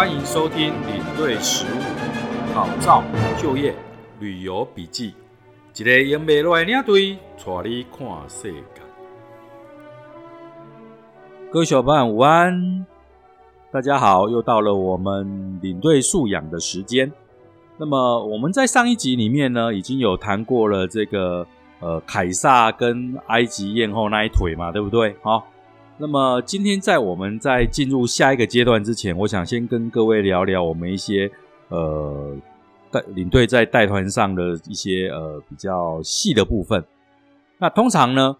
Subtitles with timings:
[0.00, 3.04] 欢迎收听领队实务、考照、
[3.38, 3.74] 就业、
[4.18, 5.12] 旅游笔记，
[5.76, 8.62] 一个用不落来领队带你看世界。
[11.52, 12.86] 各位小伙伴午安，
[13.70, 17.12] 大家好，又到了我们领队素养的时间。
[17.76, 21.46] 那么我们在上一集里面呢，已经有谈过了这个
[21.80, 25.14] 呃凯撒跟埃及艳后那一腿嘛，对不对？
[25.20, 25.46] 好。
[26.00, 31.30] 那么今天在我们在进入下一个阶段之前，我想先跟各位聊聊我们一些
[31.68, 32.34] 呃
[32.90, 36.82] 带领队在带团上的一些呃比较细的部分。
[37.58, 38.34] 那通常呢，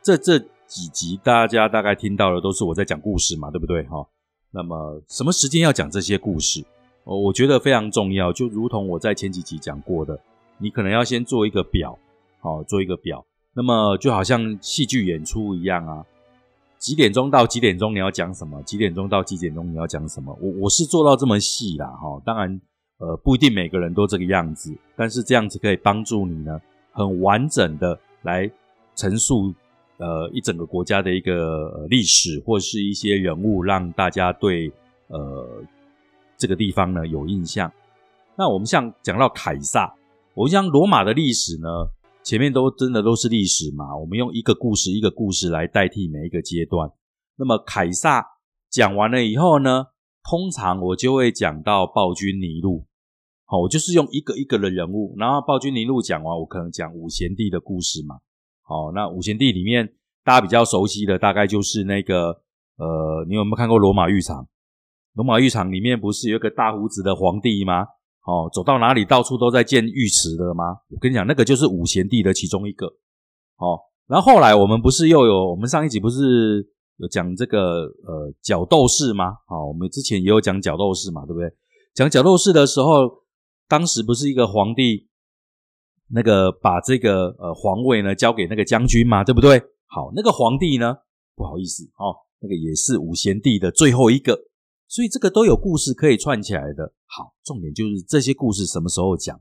[0.00, 0.38] 这这
[0.68, 3.82] 几集大家大概听到的都是我在讲故事嘛，对不对？
[3.88, 4.06] 哈。
[4.52, 6.64] 那么什么时间要讲这些故事？
[7.02, 8.32] 哦，我觉得非常重要。
[8.32, 10.16] 就如同我在前几集讲过的，
[10.58, 11.98] 你可能要先做一个表，
[12.38, 13.26] 好，做一个表。
[13.52, 16.06] 那么就好像戏剧演出一样啊。
[16.80, 18.60] 几点钟到几点钟你要讲什么？
[18.62, 20.36] 几点钟到几点钟你要讲什么？
[20.40, 22.58] 我我是做到这么细啦，哈，当然，
[22.96, 26.58] 呃，不一定每个人都这个样子，但是这样子可以帮助你呢，
[26.92, 28.50] 很完整的来
[28.96, 29.52] 陈述，
[29.98, 34.72] 呃，一整个国家的一个历史或是一些人物，让大家对
[35.08, 35.62] 呃
[36.38, 37.70] 这个地方呢有印象。
[38.36, 39.94] 那我们像讲到凯撒，
[40.32, 41.68] 我像罗马的历史呢。
[42.22, 43.96] 前面都真的都是历史嘛？
[43.96, 46.90] 我们用一个故事一个故事来代替每一个阶段。
[47.36, 48.24] 那么凯撒
[48.70, 49.86] 讲完了以后呢，
[50.22, 52.86] 通常我就会讲到暴君尼禄。
[53.46, 58.16] 好，我就是用一个一个的人物，然后暴君尼禄讲完，我可能讲五贤帝的故事嘛。
[58.62, 62.42] 好，那五贤帝里面大家比较熟悉的，大概就是那个
[62.76, 64.46] 呃，你有没有看过罗马浴场？
[65.14, 67.86] 罗马浴场里面不是有一个大胡子的皇帝吗？
[68.30, 70.64] 哦，走到哪里到处都在建浴池的吗？
[70.88, 72.86] 我跟你讲，那个就是五贤帝的其中一个。
[73.56, 73.74] 哦，
[74.06, 76.64] 然后后来我们不是又有我们上一集不是
[76.98, 79.30] 有讲这个呃角斗士吗？
[79.48, 81.50] 哦，我们之前也有讲角斗士嘛，对不对？
[81.92, 83.24] 讲角斗士的时候，
[83.66, 85.08] 当时不是一个皇帝
[86.12, 89.60] 那个把这个呃皇位呢交给那个将军嘛，对不对？
[89.86, 90.94] 好，那个皇帝呢，
[91.34, 94.49] 不好意思哦，那个也是五贤帝的最后一个。
[94.90, 96.92] 所以这个都有故事可以串起来的。
[97.06, 99.40] 好，重点就是这些故事什么时候讲？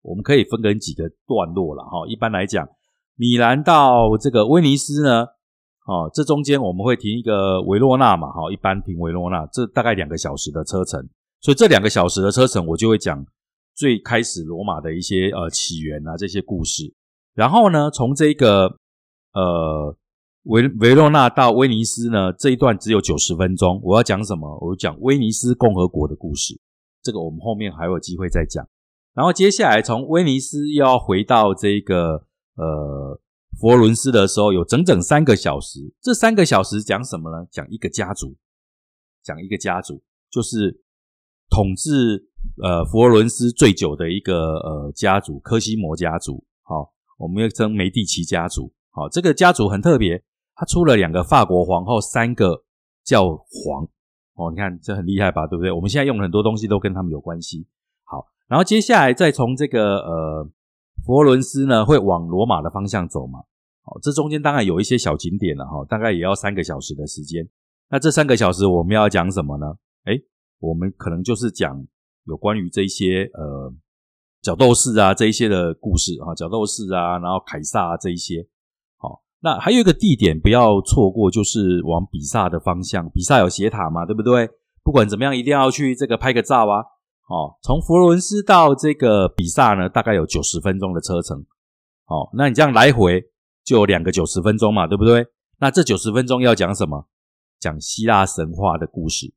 [0.00, 2.08] 我们可以分成几个段落了哈。
[2.08, 2.66] 一般来讲，
[3.14, 5.26] 米兰到这个威尼斯呢，
[5.86, 11.06] 哦，这中间我们会停一个维罗纳嘛，哈，一般停维罗纳，这大概两个小时的车程。
[11.42, 13.22] 所以这两个小时的车程，我就会讲
[13.74, 16.94] 最开始罗马的一些呃起源啊这些故事。
[17.34, 18.74] 然后呢，从这个
[19.34, 19.94] 呃。
[20.44, 23.80] 维维罗纳到威尼斯呢，这一段只有九十分钟。
[23.84, 24.58] 我要讲什么？
[24.60, 26.60] 我讲威尼斯共和国的故事。
[27.00, 28.66] 这个我们后面还有机会再讲。
[29.14, 32.26] 然后接下来从威尼斯又要回到这个
[32.56, 33.20] 呃
[33.60, 35.78] 佛罗伦斯的时候，有整整三个小时。
[36.00, 37.46] 这三个小时讲什么呢？
[37.50, 38.34] 讲一个家族，
[39.22, 40.82] 讲一个家族，就是
[41.50, 42.30] 统治
[42.60, 46.44] 呃佛罗伦斯最久的一个呃家族——科西摩家族。
[46.62, 48.72] 好，我们要称梅蒂奇家族。
[48.90, 50.24] 好，这个家族很特别。
[50.62, 52.62] 他出了两个法国皇后，三个
[53.02, 53.82] 教皇
[54.34, 55.72] 哦，你看这很厉害吧，对不对？
[55.72, 57.66] 我们现在用很多东西都跟他们有关系。
[58.04, 60.48] 好，然后接下来再从这个呃
[61.04, 63.40] 佛罗伦斯呢，会往罗马的方向走嘛？
[63.82, 67.44] 好，这中间当然有一些小景点了哈，大概也要三个小时的时间。
[67.90, 69.66] 那这三个小时我们要讲什么呢？
[70.04, 70.14] 哎，
[70.60, 71.84] 我们可能就是讲
[72.26, 73.74] 有关于这些呃
[74.40, 78.46] 角斗士啊这一些的故事啊，角斗士啊，然后凯撒啊这一些。
[79.44, 83.10] 那还有一个地点不要错过，就是往比萨的方向。
[83.10, 84.48] 比萨有斜塔嘛，对不对？
[84.84, 86.78] 不管怎么样，一定要去这个拍个照啊！
[87.28, 91.44] 哦，从佛罗伦斯到这个比萨呢，大概有九十分钟的车程。
[92.06, 93.20] 哦，那你这样来回
[93.64, 95.26] 就有两个九十分钟嘛，对不对？
[95.58, 97.08] 那这九十分钟要讲什么？
[97.58, 99.34] 讲希腊神话的故事。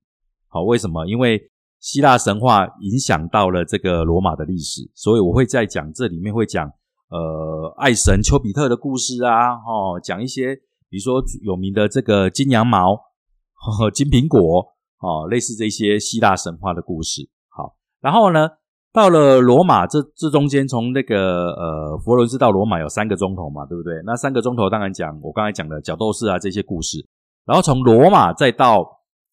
[0.47, 1.07] 好，为什么？
[1.07, 1.41] 因为
[1.79, 6.71] 希腊神话影响到了这个罗马的历史，所以我会在讲这里面会讲。
[7.15, 10.53] 呃，爱神丘比特的故事啊，哦，讲一些，
[10.89, 12.99] 比如说有名的这个金羊毛、
[13.95, 17.29] 金苹果，哦，类似这些希腊神话的故事。
[17.47, 18.49] 好，然后呢，
[18.91, 24.01] 到了罗马，这这中间从那个呃佛罗伦斯到罗马有三个钟头嘛，对不对？
[24.05, 27.07] 那三个钟头当然讲我刚才讲的角斗士啊这些故事，
[27.45, 28.85] 然后从罗马再到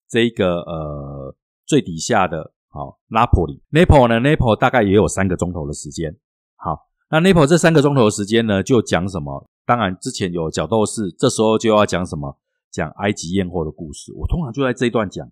[0.08, 1.34] 这个呃
[1.66, 6.14] 最底下的，好，拉普里 n a p l e 呢 n a p l e 大概也有三个钟头的时间。
[6.54, 6.91] 好。
[7.12, 9.46] 那 n a p l 这三个钟头的时间呢，就讲什么？
[9.66, 12.38] 当然之前有角斗士，这时候就要讲什么？
[12.70, 14.14] 讲埃及艳后的故事。
[14.14, 15.30] 我通常就在这一段讲，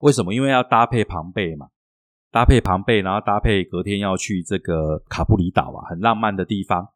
[0.00, 0.34] 为什么？
[0.34, 1.68] 因为要搭配庞贝嘛，
[2.32, 6.88] 搭配庞贝，然后搭配隔天要去这个卡布里岛啊，很浪漫的地方，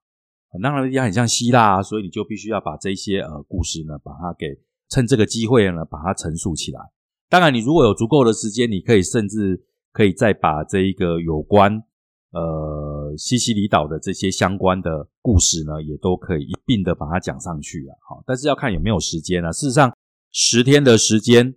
[0.50, 4.48] 很浪漫的地方，很像希腊啊，所以你就必须要把这些呃故事呢，把它给
[4.88, 6.80] 趁这个机会呢，把它陈述起来。
[7.28, 11.80] 当然，你如果有足够的时间，你可以甚至可以再把这一个有关
[12.32, 17.92] 呃西西里岛的这些相关的故事呢，也都可以一并的把它讲上去啊。
[18.08, 19.50] 好，但是要看有没有时间啊。
[19.50, 19.92] 事实上，
[20.30, 21.56] 十天的时间，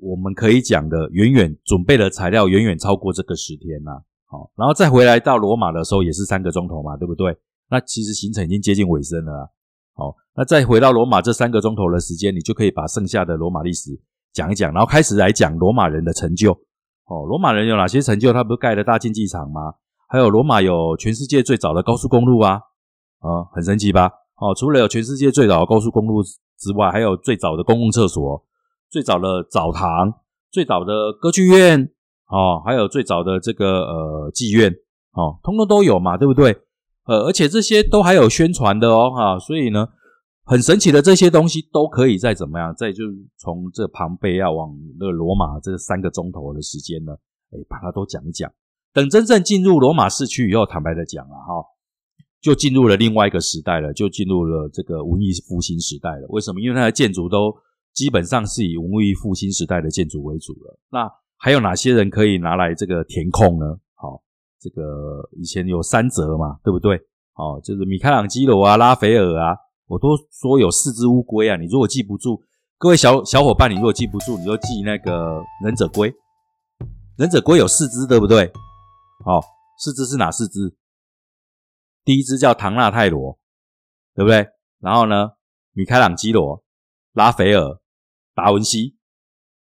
[0.00, 3.92] 我们可以讲的远远准备的材料远远超过这个十天呐。
[4.26, 7.36] 好，然后再回来到罗马的时候也是三个钟头嘛，对不对？
[7.70, 9.52] 那其实行程已经接近尾声了。
[9.94, 14.00] 好，那再回到罗马这三个钟头的时间，你就可以把剩下的罗马历史。
[14.32, 16.52] 讲一讲，然后开始来讲罗马人的成就。
[17.06, 18.32] 哦，罗马人有哪些成就？
[18.32, 19.74] 他不是盖了大竞技场吗？
[20.10, 22.54] 还有罗马有全世界最早的高速公路啊，
[23.20, 24.10] 啊，很神奇吧？
[24.40, 28.44] 哦，除了有全世界最早的高速公路之外，还有最早的公共厕所、
[28.90, 30.12] 最早的澡堂、
[30.50, 31.88] 最早的歌剧院，
[32.26, 34.72] 哦，还有最早的这个呃妓院，
[35.12, 36.56] 哦，通通都有嘛，对不对？
[37.06, 39.88] 呃，而且这些都还有宣传的哦，哈，所以呢。
[40.46, 43.04] 很神奇的这些东西都可以再怎么样，再就
[43.38, 47.12] 从这庞贝要往那个罗马这三个钟头的时间呢，
[47.52, 48.50] 哎，把它都讲一讲。
[48.92, 51.64] 等真正进入罗马市区以后，坦白的讲了哈，
[52.40, 56.26] 就进入了另外一个时代了，就进入了这个文艺复兴时代了。
[56.30, 56.60] 为什么？
[56.60, 57.54] 因为它的建筑都
[57.92, 60.78] 基本上是以文艺复兴时代的建筑为主了。
[60.90, 63.78] 那还有哪些人可以拿来这个填空呢？
[63.94, 64.22] 好，
[64.60, 66.96] 这个以前有三泽嘛，对不对？
[67.34, 69.56] 哦，就是米开朗基罗啊，拉斐尔啊。
[69.86, 71.56] 我都说有四只乌龟啊！
[71.56, 72.40] 你如果记不住，
[72.78, 76.14] 各位小小伙伴，你如果记不住，你就记那个忍者龟。
[77.16, 78.52] 忍者龟有四只，对不对？
[79.24, 79.40] 好，
[79.78, 80.76] 四只是哪四只？
[82.04, 83.38] 第一只叫唐纳泰罗，
[84.14, 84.48] 对不对？
[84.78, 85.32] 然后呢，
[85.72, 86.64] 米开朗基罗、
[87.12, 87.80] 拉斐尔、
[88.34, 88.96] 达文西。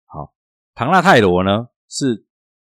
[0.06, 0.33] 好，
[0.74, 2.25] 唐纳泰罗呢是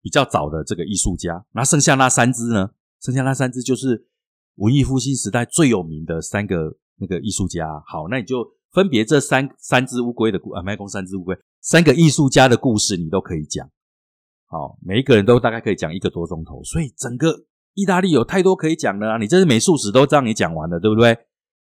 [0.01, 1.47] 比较早的这个艺术家。
[1.53, 2.71] 那剩下那三只呢？
[3.01, 4.09] 剩下那三只就是
[4.57, 6.79] 文艺复兴时代最有名的三个。
[6.97, 13.69] 那个艺术家，好，那你就分别这三三只乌龟的故啊，麦公三只乌龟，三个艺术家的故事，你都可以讲。
[14.55, 17.35] 好，每一个人都大概可以讲一个多钟头，所以整个
[17.75, 19.19] 意大利有太多可以讲的啊！
[19.19, 21.19] 你这是美术史都让你讲完了，对不对？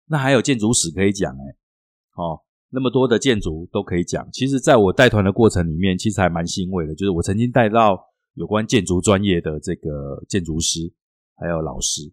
[0.05, 1.43] 那还有建筑史可以讲哎，
[2.15, 2.39] 哦，
[2.69, 4.25] 那么多的建筑都可以讲。
[4.31, 8.01] 其实，在我带团的过程里面，其实还蛮欣慰的，就是我曾经带到
[8.35, 10.89] 有关建筑专业的这个建筑师
[11.35, 12.03] 还有老师。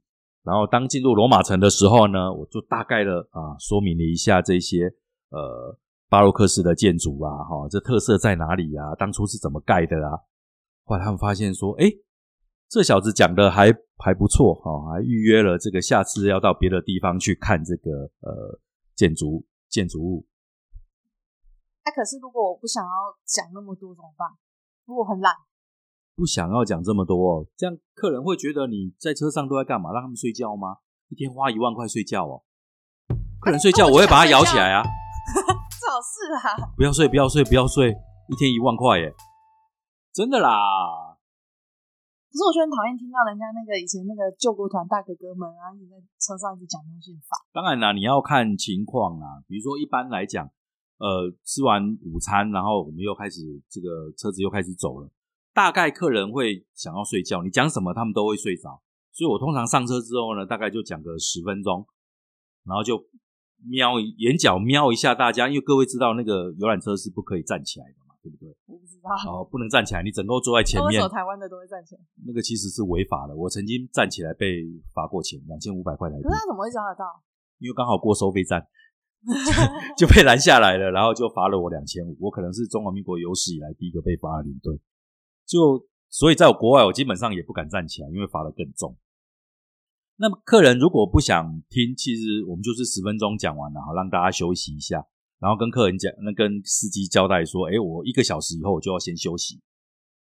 [0.42, 4.92] 然后当进入罗马城的时候呢，我就大概的啊说明了一下这些
[5.30, 5.78] 呃
[6.08, 8.92] 巴洛克式的建筑啊，哈，这特色在哪里啊？
[8.98, 10.18] 当初是怎么盖的啊？
[10.84, 11.90] 后来他们发现说，哎，
[12.68, 17.90] 这小子讲的还还不错哈，还预约了这个下次要到别的地方去看这个
[18.20, 18.60] 呃
[18.94, 20.26] 建筑建筑物。
[21.84, 22.90] 哎，可是如果我不想要
[23.26, 24.28] 讲那么多怎么办？
[24.86, 25.34] 如果很懒。
[26.16, 29.92] 不想要讲这么多，这样客人会觉得你在车上都在干嘛？
[29.92, 30.76] 让他们睡觉吗？
[31.08, 32.42] 一天花一万块睡觉哦，
[33.40, 34.82] 客人睡觉我会把他摇起来啊！
[35.74, 36.70] 最好是啊！
[36.76, 37.90] 不要睡，不要睡，不要睡！
[38.28, 39.12] 一天一万块耶，
[40.14, 41.18] 真的啦！
[42.30, 47.34] 可是我就很讨厌听到人家那个以前那个救国团大哥哥们啊，一直在车上一直讲东西法。
[47.52, 49.42] 当然啦，你要看情况啊。
[49.48, 50.46] 比如说一般来讲，
[50.98, 55.10] 呃，吃完午餐，然后我们又开始这个车子又开始走了。
[55.52, 58.80] 大概客人会想要睡觉，你讲什么他们都会睡着，
[59.10, 61.84] 所以我通常上车之后呢，大概就讲个十分钟，
[62.64, 63.04] 然后就
[63.66, 68.54] 瞄眼角瞄一下大家，因为各位知道那个游览车是不可以站起来的嘛，对不对？
[69.26, 71.00] 哦，不能站起来，你整个坐在前面。
[71.08, 72.00] 台湾的都会站起来。
[72.26, 76.16] 那个其实是违法的，我曾经站起来被罚过钱，两千五百块来。
[76.16, 77.04] 可是他怎么会抓得到？
[77.58, 78.66] 因为刚好过收费站，
[79.96, 82.16] 就被拦下来了，然后就罚了我两千五。
[82.20, 84.80] 我可能是中华民国有史以来第一个被罚的领队。
[85.46, 88.96] 就所以，在我国外我基本上也不敢站起来，因为罚的更重。
[90.16, 95.04] 那么客人如果不想听，其实我们就是十分钟讲完了，好让大家休息一下，
[95.38, 99.60] 然后跟客人讲，那跟司机交代说：“哎，我一个小时以后我就要先休息，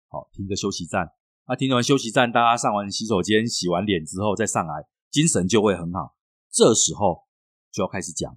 [0.08, 1.12] 好停个休息站。
[1.46, 6.14] 那停完休息站，大家上完洗手间、洗完脸之后再上来，精神就会很好。
[6.50, 7.24] 这时候
[7.72, 8.30] 就要开始讲。
[8.32, 8.36] 啊，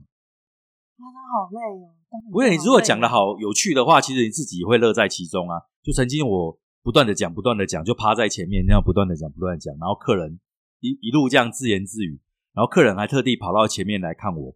[0.98, 1.93] 他好累哦。
[2.32, 5.62] 不是你如果讲的好有趣的话，其实你自己会乐在其中啊。
[5.82, 6.60] 就曾经我。
[6.86, 10.38] 不断的讲，不断的讲，就趴在前面，那样不断的讲，不断的讲，然后客人
[10.82, 12.20] 一一路这样自言自语，
[12.51, 14.53] 然后客人还特地跑到前面来看我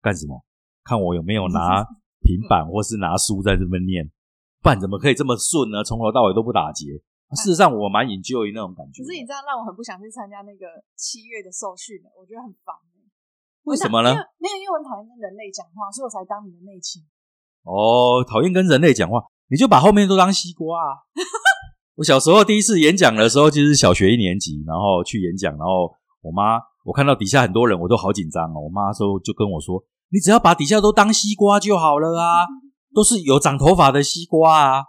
[0.00, 0.46] 干什么？
[0.86, 1.82] 看我有没有拿
[2.22, 4.06] 平板或是拿书在这边念，
[4.62, 5.82] 不然怎么可以这么顺呢？
[5.82, 6.94] 从头到尾都不打结。
[7.34, 9.02] 事实上，我蛮引咎于那种感觉。
[9.02, 12.70] 可是你这样让我很不想去参加那个七月的受训我觉得很烦。
[13.64, 14.14] 为什么呢？
[14.38, 17.02] 没有，因为我很讨厌跟人类讲话，所以我才当你的内勤。
[17.66, 19.24] 哦，讨厌跟人类讲话。
[19.48, 20.90] 你就把后面都当西瓜啊！
[21.94, 28.60] 我小时候第一次演讲的时候，就是小学一年级，然后去演讲，然后我妈我看到底下很多人，我都好紧张哦。
[28.60, 32.46] 我妈说就跟我说：“你只要把底下都当西瓜就好了啊！”
[32.94, 34.80] 都是有长头发的西瓜啊。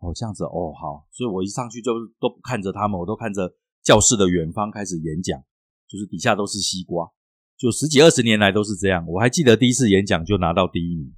[0.00, 5.40] 哦，这样子哦，好，所以我一上去就都不看着他们，我都看着教室的远方开始演讲，
[5.88, 7.08] 就是底下都是西瓜，
[7.56, 9.06] 就十几二十年来都是这样。
[9.06, 11.10] 我还记得第一次演讲就拿到第一名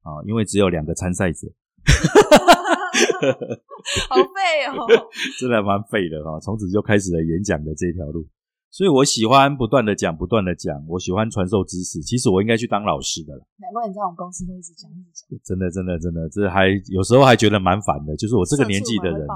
[0.00, 1.46] 啊，因为只有两个参赛者，
[4.08, 4.86] 好废哦，
[5.38, 6.40] 真的蛮废的哈。
[6.40, 8.26] 从此就开始了演讲的这条路。
[8.70, 10.84] 所以我喜欢不断的讲，不断的讲。
[10.88, 12.02] 我喜欢传授知识。
[12.02, 13.40] 其实我应该去当老师的了。
[13.56, 15.38] 难怪你在我们公司都一直讲，一直讲。
[15.42, 18.14] 真的，真的，真的，这还有时候还觉得蛮烦的。
[18.16, 19.26] 就是我这个年纪的人，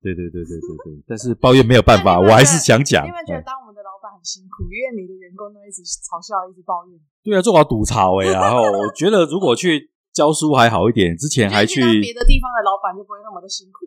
[0.00, 1.04] 对对对对对对。
[1.06, 3.06] 但是抱怨没有办法，我还是想讲。
[3.06, 6.98] 因为觉得当我们的老板很辛苦，因为你的员工都一直嘲笑，一直抱怨。
[7.22, 8.32] 对啊，做好吐槽哎。
[8.32, 13.84] 然后我觉得如果去教书还好一点，之前还去别的地方的老板就不会那么的辛苦。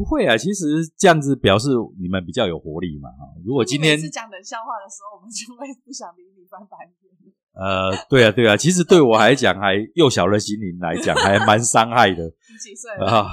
[0.00, 0.64] 不会啊，其实
[0.96, 1.68] 这样子表示
[2.00, 3.28] 你们比较有活力嘛，哈。
[3.44, 6.96] 如果今天是讲冷笑话的时候，我们就会不想理你翻白眼。
[7.52, 12.24] 呃，对啊，对啊，其实对我来讲，还幼小的心灵来讲，还蛮伤害的。
[12.48, 13.28] 你几岁啊？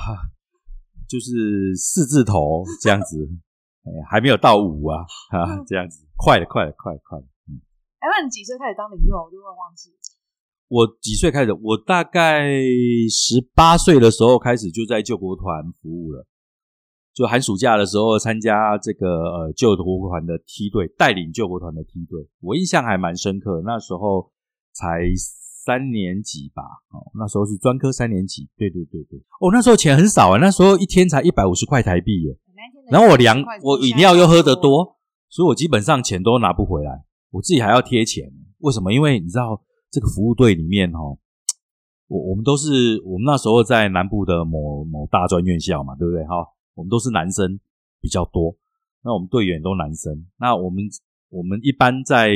[1.07, 3.29] 就是四字头这样子，
[3.88, 7.24] 哎，还没有到五啊，哈，这样子， 快了，快了，快了，快了。
[7.47, 7.63] 嗯，
[8.00, 9.15] 哎，那你几岁开始当领袖？
[9.15, 9.95] 我就会忘记。
[10.67, 11.53] 我几岁开始？
[11.53, 12.51] 我大概
[13.09, 16.27] 十八岁的时候开始就在救国团服务了。
[17.17, 23.63] 就寒暑假的时候参加这个呃救国团的梯队，带领救国团的梯队，我印象还蛮深刻。
[23.65, 24.29] 那时候
[24.71, 25.01] 才
[25.65, 28.47] 三年级吧，哦，那时候是专科三年级。
[28.55, 32.38] 对对对对，哦，那时候钱很少啊，那时候一天才一百五十块台币耶。
[32.91, 34.97] 然后我粮我饮料又喝得多，
[35.27, 38.31] 所以我基本上钱都拿不回来，我自己还要贴钱。
[38.59, 38.93] 为什么？
[38.93, 39.59] 因为你知道
[39.89, 41.17] 这个服务队里面哦，
[42.07, 46.45] 我我们都是我们那时候在南部的某某大专院校嘛，对不对哈？
[46.77, 47.60] 我们都是男生
[48.00, 48.55] 比较多，
[49.03, 50.27] 那我们队员都男生。
[50.39, 50.84] 那我们
[51.29, 52.29] 我们一般在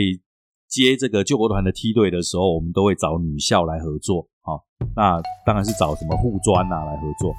[0.68, 4.28] 接这个救国团的梯队的时候，我们都会找女校来合作。
[4.42, 7.32] 好，那当然是找什么护专啊来合作。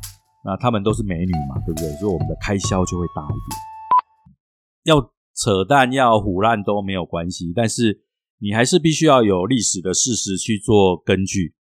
[0.44, 1.90] 那他们都是美女嘛，对不对？
[1.94, 3.60] 所以我们的开销就会大一点。
[4.84, 5.00] 要
[5.34, 8.04] 扯淡要胡乱都没有关系，但是
[8.38, 11.56] 你还是必须要有历史的事实去做根据。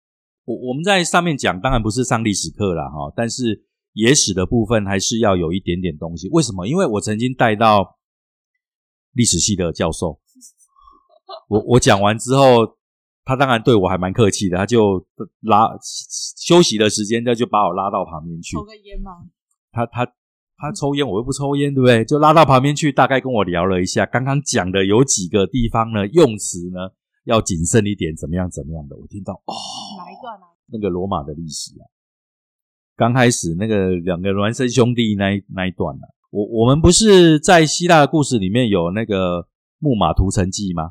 [0.47, 3.68] 我我们在上面讲，当然不是上历史课了哈，但是。
[3.99, 6.69] 野史的部分还是要有一点点东西，为什么？
[6.69, 7.99] 因为我曾经带到
[9.13, 10.21] 历史系的教授，
[11.49, 12.79] 我我讲完之后，
[13.25, 15.05] 他当然对我还蛮客气的，他就
[15.41, 15.77] 拉
[16.37, 19.11] 休息的时间，他就把我拉到旁边去抽个烟吗？
[19.73, 20.07] 他他
[20.57, 22.05] 他抽烟，我又不抽烟，对不对？
[22.05, 28.97] 就拉到旁边去，大概跟我聊了一下，刚刚讲的有几个地方呢，用词呢要谨慎一点，怎么样怎么样的？
[28.97, 29.53] 我听到哦，
[29.99, 30.55] 哪一段啊？
[30.71, 31.83] 那个罗马的历史啊。
[32.99, 39.47] 刚开始那个两个孪生兄弟那那一段呢，我我们不是在希腊的故事里面有那个
[39.79, 40.91] 木马屠城记吗？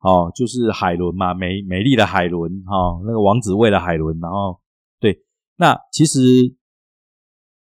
[0.00, 4.58] 哦，就是海伦嘛，美美丽的海伦哈，那个王子为了海伦，然后
[4.98, 5.22] 对，
[5.56, 6.18] 那其实，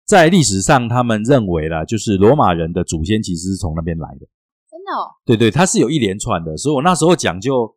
[0.06, 4.20] 在历史上他们认为啦，就是罗马人的祖先其实是从那边来的，
[4.70, 4.92] 真的？
[4.96, 5.12] 哦？
[5.26, 7.76] 对对，它是有一连串的，所以我那时候讲就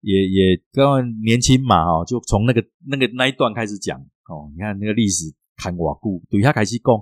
[0.00, 4.04] 也也刚年轻嘛，哦，就从那个那个那一段开始讲。
[4.32, 6.94] 哦，你看那个历史看瓦固，对他开始讲，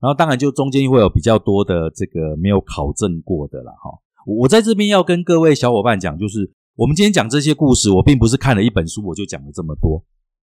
[0.00, 3.90] 然后当然就中间会有比较多的这个没有考证过的了哈。
[4.26, 10.02] 我在这边要跟各位小伙伴讲，就是我们今天讲这些故事，我并不是看了一本书我就讲了这么多。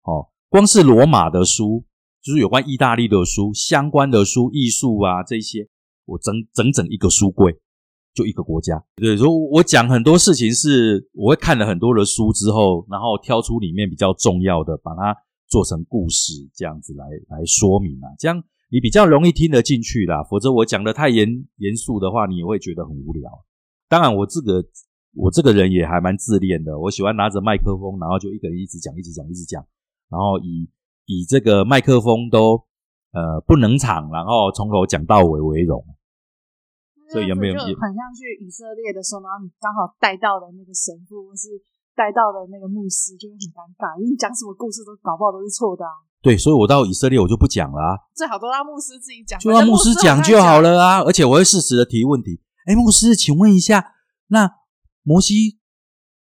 [0.03, 1.85] 哦，光是罗马的书，
[2.21, 5.69] 就是有关意大利的书、相关的书、艺术啊这些，
[6.05, 7.57] 我整整整一个书柜，
[8.13, 8.83] 就一个国家。
[8.97, 15.15] 对，所以我讲很多事情是，我会看了很多的书之后，然后挑出里面比较重要的，把它。
[15.47, 20.21] 做成故事这样子来来说明啊，这样你比较容易听得进去啦。
[20.23, 23.31] 否则我讲的太严严肃的话，你也会觉得很无聊。
[23.87, 24.61] 当然，我这个
[25.15, 29.65] 我这个人也还蛮自恋的，我喜欢拿着麦克风，然后就一个人一直讲，一直讲，一直讲，
[30.09, 30.69] 然后以
[31.05, 32.61] 以这个麦克风都
[33.13, 35.83] 呃不能场，然后从头讲到尾为荣。
[37.09, 41.47] 所以有没有很像去以色列的时候，然后你刚好带到的那个神父是？
[41.97, 46.05] 带到的那个牧师就会很尴尬，因为你讲什么故事都搞不好都是错的啊。
[46.21, 47.97] 对，所以我到以色列我就不讲了啊。
[48.13, 51.01] 最好都让牧师自己讲，就让牧师讲就好了啊。
[51.01, 52.39] 而且我会适时的提问题。
[52.69, 53.93] 哎，牧师，请问一下，
[54.27, 54.49] 那
[55.01, 55.57] 摩西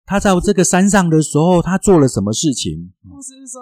[0.05, 2.93] 他在这个山上的时候，他做了什么事情？
[3.03, 3.61] 牧师说。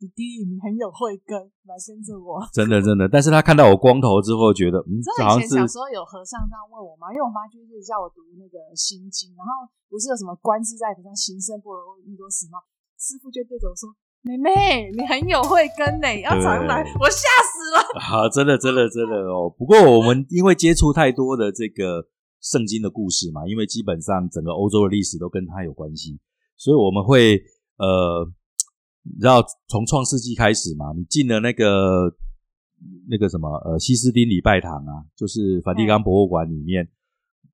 [0.00, 1.36] 弟弟，你很有慧根，
[1.68, 2.40] 来跟着我。
[2.56, 3.04] 真的，真的。
[3.04, 7.12] 但是他看到我光头之后，觉得嗯，好像是小时候有和尚这样问我吗？
[7.12, 12.64] 因为我妈就是叫我读那个心经，然后不是有什么观自在菩萨行深般若蜜多时吗？
[12.96, 13.92] 师傅就对着我说
[14.24, 17.84] ：“妹妹，你很有慧根呢，要常来。”我吓死了。
[18.00, 19.52] 啊，真的，真的，真的哦。
[19.52, 22.08] 不过我们因为接触太多的这个
[22.40, 26.18] 圣经的故事嘛，因为基本上整个欧洲的历史都跟他有关系，
[26.56, 27.36] 所以我们会
[27.76, 28.32] 呃。
[29.02, 32.14] 你知道从创世纪开始嘛，你进了那个
[33.08, 36.88] 那个什么呃西斯丁礼拜堂啊，就是梵蒂冈博物馆里面，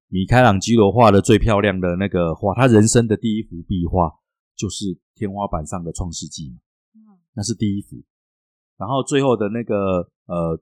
[0.09, 4.13] 米开朗基罗画的最漂亮的那个画，他人生的第一幅壁画
[4.57, 6.57] 就是天花板上的创世纪嘛，
[6.95, 7.97] 嗯那是第一幅。
[8.77, 10.61] 然后最后的那个呃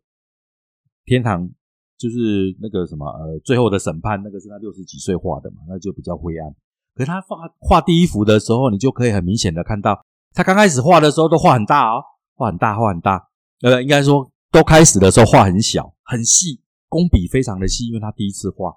[1.04, 1.50] 天堂
[1.98, 6.54] 就是那个什么呃最后的审判，那个是他六十几岁画的嘛，那就比较灰暗。
[6.94, 12.02] 可是他画画第一幅的时候，你就可以很明显的看到，他刚开始画的时候都画很大哦，
[12.34, 13.28] 画很大，画很大。
[13.62, 18.74] 呃，应该说都开始的时候画很小，很细，工笔非常的细，因为他第一次画。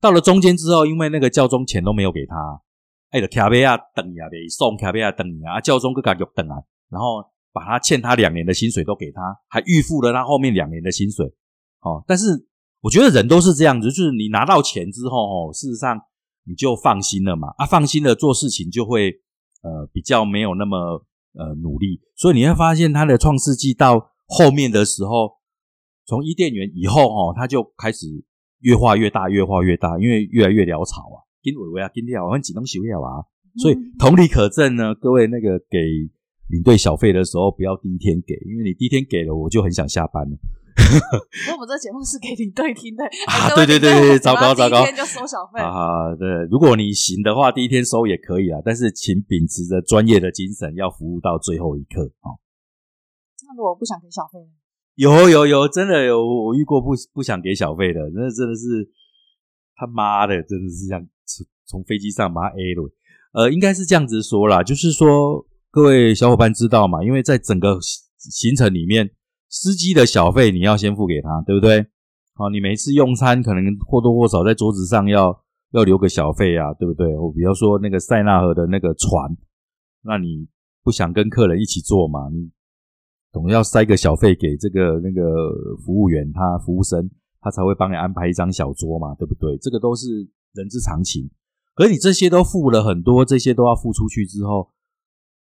[0.00, 2.36] 到了中间之后，因为那个教宗钱都没有给他，
[3.10, 6.56] 哎，卡贝亚等呀，得送卡贝亚等呀，啊，教宗个给等啊，
[6.90, 11.26] 然后把他欠他两年的薪水都给他，还预付了他后面两年的薪水。
[11.80, 12.46] 哦，但是
[12.82, 15.98] 我觉得人都是这样子，就是你拿到钱之后，哦，事实上
[16.44, 19.12] 你就放心了嘛，啊，放心了做事情就会
[19.62, 25.32] 呃比较没有那么呃努力，所以你会发现他的创世纪到后面的时候，
[26.06, 28.06] 从伊甸园以后，哦，他就开始
[28.60, 33.24] 越画越大，越画越大，因为越来越潦草啊，跟伟伟啊，跟掉，我们几东西了啊，
[33.56, 35.78] 所以同理可证呢，各位那个给
[36.48, 40.36] 领队小费的时候，不要第一天给，因为你第一天给了，我就很想下班了。
[41.54, 45.60] 我们这节目是给领队听的啊 对对对对糟糕糟糕第一天就收小费。
[45.60, 52.36] 啊，对，如果你行的话，第一天收也可以啊，但是请秉持着专业的精神，要服务到最后一刻啊。
[53.46, 54.50] 那如果不想给小费呢？
[54.94, 58.90] 有有有，真的有，我遇过不不想给小费的，那真的是
[59.76, 62.92] 他妈的，真的是像从从飞机上把他 A 了。
[63.32, 67.78] 呃，应该是这样子说啦，就是说各位小伙伴知道嘛，因为在整个
[68.18, 69.10] 行程里面，
[69.48, 71.86] 司机的小费你要先付给他，对不对？
[72.34, 77.16] 好，你每次用餐可能或多或少在桌子上要要留个小费啊，对不对？
[77.16, 79.36] 我比方说那个塞纳河的那个船，
[80.02, 80.46] 那你
[80.84, 82.28] 不想跟客人一起坐嘛？
[82.32, 82.50] 你
[83.32, 89.56] 总要塞个小费给这个那个服务员，他服务生，他才会帮你安排一张小桌嘛，对不对？
[89.58, 91.28] 这个都是人之常情。
[91.74, 94.70] 可你这些都付了很多，这些都要付出去之后，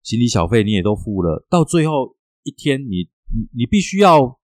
[0.02, 4.40] 行李小费你也都付了，到最后一天你，你你必须要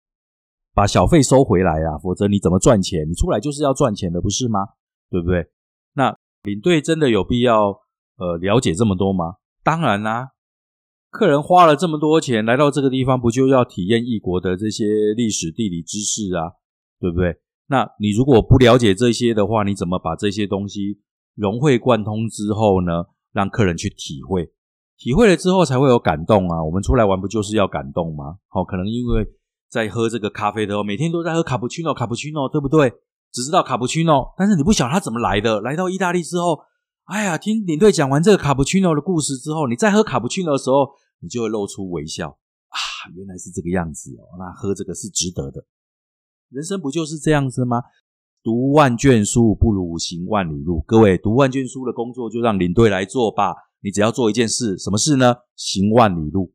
[0.73, 3.07] 把小费收回来啊，否则你怎么赚钱？
[3.09, 4.59] 你出来就是要赚钱的，不是吗？
[5.09, 5.47] 对不对？
[5.93, 7.79] 那领队真的有必要
[8.17, 9.35] 呃了解这么多吗？
[9.63, 10.31] 当然啦、
[11.09, 16.53] 客人花了这么多钱来到这个地方，不就要体验异国的这些历史地理知识啊，
[16.99, 17.37] 对不对？
[17.67, 21.01] 那你如果不了解这些的话，你怎么把这些东西
[21.35, 23.05] 融会贯通之后呢？
[23.33, 24.51] 让客人去体会，
[24.97, 26.63] 体会了之后才会有感动啊！
[26.63, 28.37] 我们出来玩不就是要感动吗？
[28.47, 29.25] 好、可能因为
[29.69, 32.91] 在喝这个咖啡的时候，每天都在喝卡布奇诺，卡布奇诺，对不对？
[33.31, 35.61] 只知道卡布奇诺，但是你不晓得它怎么来的。
[35.61, 36.59] 来到意大利之后，
[37.05, 40.89] 哎呀，听领队讲完这个卡布奇诺的故事之后，你再喝卡布奇诺的时候，
[41.21, 42.77] 你就会露出微笑啊，
[43.15, 45.63] 原来是这个样子哦，那喝这个是值得的。
[46.49, 47.83] 人生不就是这样子吗？
[48.41, 50.81] 读万卷书不如行万里路。
[50.87, 53.53] 各位，读万卷书的工作就让领队来做吧。
[53.87, 55.33] 你只要做一件事，什么事呢？
[55.55, 56.51] 行万里路。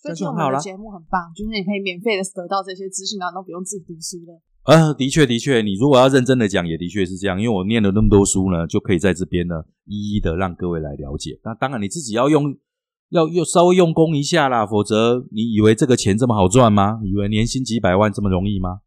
[0.00, 4.40] 所以其实我们的节目很棒，就是你可以免费的得到这些资讯，然后都不用自己读书了。
[4.62, 7.40] 呃，的确，的确，你如果要认真的讲，也的确是这样。
[7.40, 11.40] 因为我念了那么多书呢，就可以在这边呢，一一的让各位来了解。
[11.42, 12.56] 那当然，你自己要用，
[13.10, 17.00] 要又稍微用功一下啦，否则你以为这个钱这么好赚吗？
[17.02, 18.82] 以为年薪几百万这么容易吗？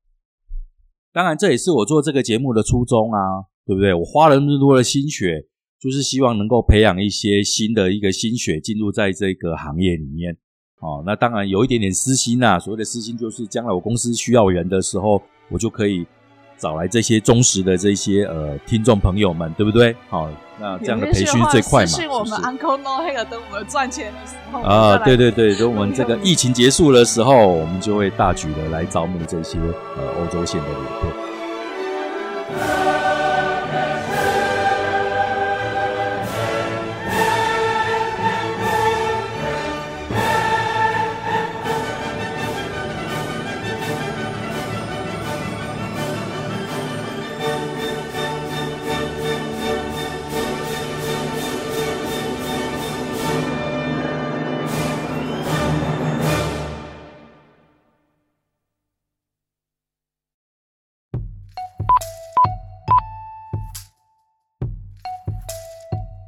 [1.12, 3.20] 当然，这也是我做这个节目的初衷啊，
[3.66, 3.94] 对不对？
[3.94, 5.48] 我花了那么多的心血，
[5.82, 10.36] 就是希望能够培养一些新的一个心血进入在这个行业里面。
[10.82, 16.06] 哦，那当然有一点点私心呐、所谓的私心就是将来我公司需要人的时候，我就可以
[16.58, 19.96] 找来这些忠实的这些呃听众朋友们，对不对？
[20.10, 25.32] 好、那这样的培训最快嘛，私信我们 Uncle No Hair，等我们赚钱的时候啊，对对。
[25.32, 31.35] 对对，等我们这个疫情结束的时候，我们就会大举的来招募这些呃欧洲线的领队。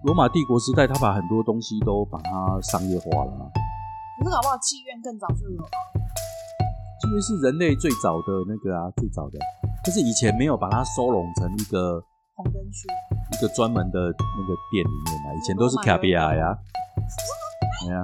[0.08, 3.43] 罗马帝国时代，他把很多东西都把它商业化了啊，
[4.17, 5.67] 可是搞不好妓院更早就有了。
[7.04, 9.38] 因为是人类最早的那个啊，最早的，
[9.84, 12.02] 就是以前没有把它收拢成一个
[12.36, 12.88] 红灯区，
[13.36, 16.56] 一个专门的那个店里面啊，以前都是卡比亚呀，
[17.84, 18.02] 哎呀，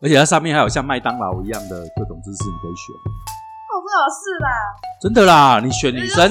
[0.00, 2.94] 而且它上面还有像麦当劳一样的各种姿势，你可以选。
[2.94, 4.48] 哦，最好是啦，
[5.02, 6.30] 真的啦，你选女生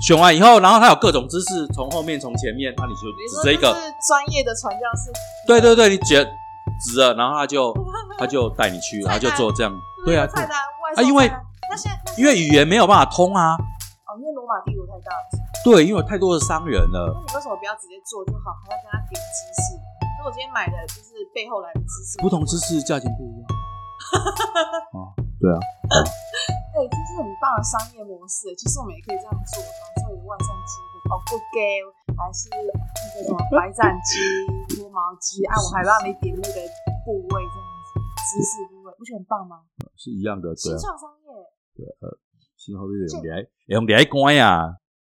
[0.00, 5.12] 选完以后，然后它有各种姿势，从后面从前面，那你就指着一个，是专业的传教士，
[5.46, 6.24] 对对对，你指
[6.84, 7.74] 指着，然后他就
[8.18, 9.72] 他就带你去，然后就做这样，
[10.04, 11.30] 对啊，菜单外啊因为
[12.16, 15.22] 因为语言没有办法通啊，哦，因为罗马帝国太大了，
[15.64, 17.12] 对，因为有太多的商人了。
[17.14, 19.76] 那，你为什么不要直接做就好，还要跟他点姿势？
[20.20, 23.44] 所以我今天买的就是背后来的姿势，不同姿势价钱不一样。
[24.96, 25.58] 啊，对啊，
[26.80, 28.48] 哎、这是很棒的商业模式。
[28.56, 31.84] 其实我们也可以这样做，反正有万圣鸡的哦不给，
[32.16, 32.72] 还是那个
[33.20, 34.16] 什么白斩鸡、
[34.80, 36.56] 脱毛鸡，啊，我还让你点那个
[37.04, 38.00] 部位这样子，
[38.32, 39.60] 姿势部位，不是很棒吗？
[39.96, 41.28] 是一样的，对新啊，创商业，
[42.56, 44.79] 新后面用来用来关啊，